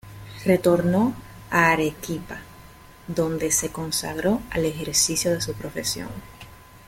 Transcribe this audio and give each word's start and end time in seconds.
Retornó 0.45 1.13
a 1.51 1.69
Arequipa, 1.69 2.39
donde 3.05 3.51
se 3.51 3.71
consagró 3.71 4.41
al 4.49 4.65
ejercicio 4.65 5.29
de 5.29 5.41
su 5.41 5.53
profesión. 5.53 6.09